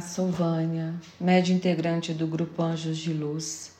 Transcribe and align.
sou 0.00 0.26
Vânia, 0.26 0.92
médio 1.20 1.54
integrante 1.54 2.12
do 2.12 2.26
Grupo 2.26 2.60
Anjos 2.60 2.98
de 2.98 3.12
Luz. 3.12 3.70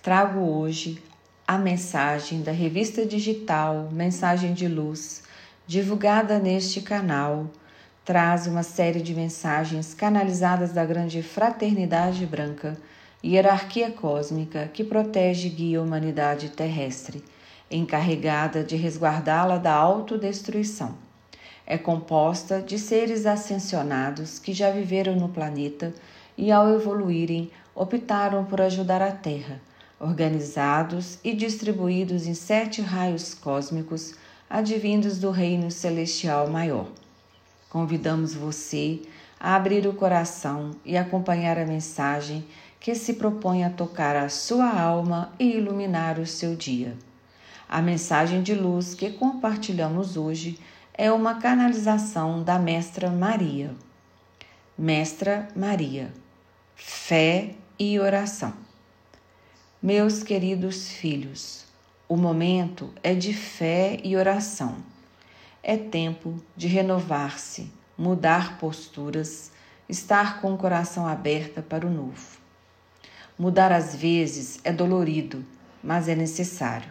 Trago 0.00 0.38
hoje 0.38 1.02
a 1.44 1.58
mensagem 1.58 2.42
da 2.42 2.52
revista 2.52 3.04
digital 3.04 3.88
Mensagem 3.90 4.54
de 4.54 4.68
Luz, 4.68 5.24
divulgada 5.66 6.38
neste 6.38 6.80
canal. 6.80 7.50
Traz 8.04 8.46
uma 8.46 8.62
série 8.62 9.02
de 9.02 9.16
mensagens 9.16 9.94
canalizadas 9.94 10.70
da 10.70 10.84
grande 10.84 11.24
fraternidade 11.24 12.24
branca, 12.24 12.78
hierarquia 13.24 13.90
cósmica 13.90 14.70
que 14.72 14.84
protege 14.84 15.48
e 15.48 15.50
guia 15.50 15.80
a 15.80 15.82
humanidade 15.82 16.50
terrestre, 16.50 17.24
encarregada 17.68 18.62
de 18.62 18.76
resguardá-la 18.76 19.58
da 19.58 19.74
autodestruição 19.74 21.05
é 21.66 21.76
composta 21.76 22.62
de 22.62 22.78
seres 22.78 23.26
ascensionados 23.26 24.38
que 24.38 24.52
já 24.52 24.70
viveram 24.70 25.16
no 25.16 25.28
planeta 25.28 25.92
e, 26.38 26.52
ao 26.52 26.70
evoluírem, 26.72 27.50
optaram 27.74 28.44
por 28.44 28.60
ajudar 28.60 29.02
a 29.02 29.10
Terra, 29.10 29.60
organizados 29.98 31.18
e 31.24 31.34
distribuídos 31.34 32.26
em 32.26 32.34
sete 32.34 32.80
raios 32.80 33.34
cósmicos 33.34 34.14
advindos 34.48 35.18
do 35.18 35.30
Reino 35.30 35.70
Celestial 35.70 36.48
Maior. 36.48 36.86
Convidamos 37.68 38.32
você 38.32 39.00
a 39.40 39.56
abrir 39.56 39.86
o 39.86 39.92
coração 39.92 40.70
e 40.84 40.96
acompanhar 40.96 41.58
a 41.58 41.66
mensagem 41.66 42.44
que 42.78 42.94
se 42.94 43.14
propõe 43.14 43.64
a 43.64 43.70
tocar 43.70 44.14
a 44.14 44.28
sua 44.28 44.70
alma 44.70 45.32
e 45.38 45.56
iluminar 45.56 46.20
o 46.20 46.26
seu 46.26 46.54
dia. 46.54 46.96
A 47.68 47.82
mensagem 47.82 48.42
de 48.42 48.54
luz 48.54 48.94
que 48.94 49.10
compartilhamos 49.10 50.16
hoje 50.16 50.56
é 50.98 51.12
uma 51.12 51.34
canalização 51.34 52.42
da 52.42 52.58
Mestra 52.58 53.10
Maria. 53.10 53.74
Mestra 54.78 55.46
Maria, 55.54 56.10
fé 56.74 57.54
e 57.78 58.00
oração. 58.00 58.54
Meus 59.82 60.22
queridos 60.22 60.88
filhos, 60.88 61.66
o 62.08 62.16
momento 62.16 62.90
é 63.02 63.14
de 63.14 63.34
fé 63.34 64.00
e 64.02 64.16
oração. 64.16 64.76
É 65.62 65.76
tempo 65.76 66.42
de 66.56 66.66
renovar-se, 66.66 67.70
mudar 67.98 68.58
posturas, 68.58 69.52
estar 69.86 70.40
com 70.40 70.54
o 70.54 70.58
coração 70.58 71.06
aberto 71.06 71.62
para 71.62 71.86
o 71.86 71.90
novo. 71.90 72.38
Mudar 73.38 73.70
às 73.70 73.94
vezes 73.94 74.60
é 74.64 74.72
dolorido, 74.72 75.44
mas 75.82 76.08
é 76.08 76.14
necessário. 76.14 76.90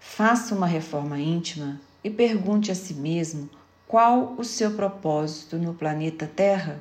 Faça 0.00 0.56
uma 0.56 0.66
reforma 0.66 1.20
íntima 1.20 1.80
e 2.04 2.10
pergunte 2.10 2.70
a 2.70 2.74
si 2.74 2.94
mesmo 2.94 3.48
qual 3.86 4.34
o 4.38 4.44
seu 4.44 4.72
propósito 4.72 5.56
no 5.58 5.74
planeta 5.74 6.26
Terra. 6.26 6.80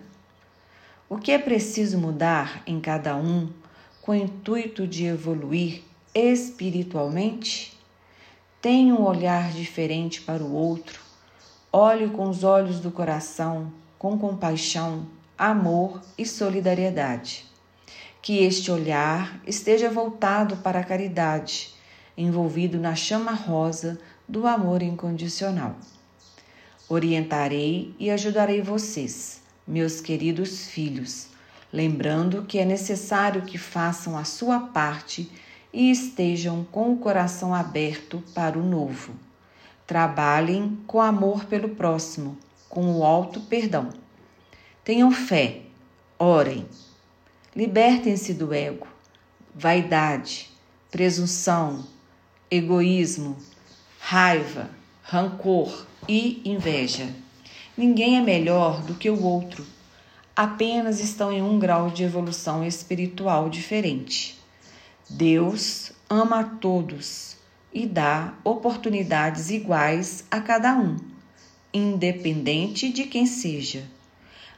O 1.10 1.18
que 1.18 1.32
é 1.32 1.38
preciso 1.38 1.98
mudar 1.98 2.64
em 2.66 2.80
cada 2.80 3.18
um 3.18 3.50
com 4.02 4.14
o 4.14 4.16
intuito 4.16 4.88
de 4.88 5.06
evoluir 5.06 5.84
espiritualmente? 6.16 7.78
Tenha 8.62 8.96
um 8.96 9.04
olhar 9.04 9.52
diferente 9.52 10.22
para 10.22 10.42
o 10.42 10.54
outro. 10.54 11.02
Olhe 11.74 12.10
com 12.10 12.30
os 12.30 12.44
olhos 12.44 12.80
do 12.80 12.92
coração, 12.92 13.74
com 14.00 14.18
compaixão, 14.18 15.06
amor 15.38 16.02
e 16.18 16.26
solidariedade. 16.26 17.46
Que 18.22 18.44
este 18.44 18.72
olhar 18.72 19.42
esteja 19.46 19.90
voltado 19.90 20.58
para 20.58 20.80
a 20.80 20.84
caridade, 20.84 21.74
envolvido 22.16 22.80
na 22.80 22.96
chama 22.96 23.34
rosa 23.34 24.00
do 24.32 24.48
amor 24.48 24.82
incondicional. 24.82 25.76
Orientarei 26.88 27.94
e 28.00 28.10
ajudarei 28.10 28.62
vocês, 28.62 29.42
meus 29.68 30.00
queridos 30.00 30.68
filhos, 30.68 31.28
lembrando 31.72 32.44
que 32.44 32.58
é 32.58 32.64
necessário 32.64 33.42
que 33.42 33.58
façam 33.58 34.18
a 34.18 34.24
sua 34.24 34.58
parte 34.58 35.30
e 35.74 35.92
estejam 35.92 36.64
com 36.72 36.94
o 36.94 36.98
coração 36.98 37.54
aberto 37.54 38.24
para 38.34 38.58
o 38.58 38.64
novo. 38.64 39.14
Trabalhem 39.86 40.80
com 40.88 41.02
amor 41.02 41.44
pelo 41.44 41.68
próximo, 41.76 42.38
com 42.70 42.90
o 42.90 43.04
alto 43.04 43.42
perdão. 43.42 43.90
Tenham 44.82 45.12
fé, 45.12 45.64
orem. 46.18 46.66
Libertem-se 47.54 48.34
do 48.34 48.54
ego, 48.54 48.88
vaidade, 49.54 50.50
presunção, 50.90 51.86
egoísmo, 52.50 53.36
raiva, 54.04 54.70
rancor 55.04 55.86
e 56.10 56.42
inveja. 56.44 57.08
Ninguém 57.78 58.18
é 58.18 58.22
melhor 58.22 58.82
do 58.82 58.96
que 58.96 59.10
o 59.10 59.24
outro, 59.24 59.66
apenas 60.36 61.00
estão 61.00 61.32
em 61.32 61.42
um 61.42 61.58
grau 61.58 61.90
de 61.90 62.04
evolução 62.04 62.66
espiritual 62.66 63.48
diferente. 63.48 64.38
Deus 65.10 65.94
ama 66.10 66.40
a 66.40 66.44
todos 66.44 67.38
e 67.72 67.86
dá 67.86 68.34
oportunidades 68.44 69.50
iguais 69.50 70.26
a 70.30 70.42
cada 70.42 70.76
um, 70.76 70.98
independente 71.74 72.92
de 72.92 73.06
quem 73.06 73.26
seja. 73.26 73.86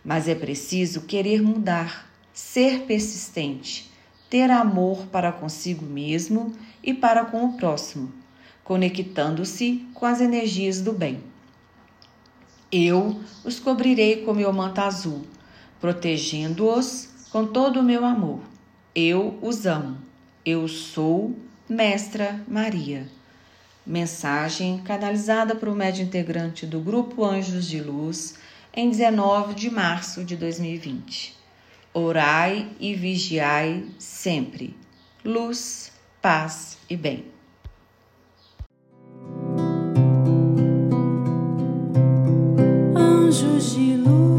Mas 0.04 0.28
é 0.28 0.34
preciso 0.34 1.02
querer 1.02 1.44
mudar, 1.44 2.10
ser 2.34 2.84
persistente, 2.84 3.92
ter 4.30 4.50
amor 4.50 5.06
para 5.08 5.32
consigo 5.32 5.86
mesmo 5.86 6.54
e 6.82 6.92
para 6.92 7.26
com 7.26 7.46
o 7.46 7.54
próximo 7.54 8.23
conectando-se 8.64 9.86
com 9.94 10.06
as 10.06 10.22
energias 10.22 10.82
do 10.82 10.94
bem. 10.94 11.24
Eu 12.72 13.22
os 13.44 13.60
cobrirei 13.60 14.24
com 14.24 14.34
meu 14.34 14.52
manto 14.52 14.82
azul, 14.82 15.26
protegendo-os 15.80 17.10
com 17.32 17.46
todo 17.46 17.80
o 17.80 17.84
meu 17.84 18.06
amor. 18.06 18.40
Eu 18.96 19.38
os 19.42 19.66
amo. 19.66 19.98
Eu 20.46 20.68
sou 20.68 21.36
Mestra 21.70 22.44
Maria. 22.48 23.08
Mensagem 23.86 24.80
canalizada 24.80 25.56
por 25.56 25.68
um 25.70 25.76
médio 25.76 26.04
integrante 26.04 26.66
do 26.66 26.80
Grupo 26.80 27.24
Anjos 27.24 27.68
de 27.68 27.82
Luz 27.82 28.36
em 28.74 28.90
19 28.90 29.54
de 29.54 29.70
março 29.70 30.24
de 30.24 30.36
2020. 30.36 31.36
Orai 31.94 32.70
e 32.80 32.96
vigiai 32.96 33.86
sempre. 34.00 34.76
Luz, 35.24 35.92
paz 36.22 36.78
e 36.90 36.98
bem. 36.98 37.26
Luz. 43.64 44.33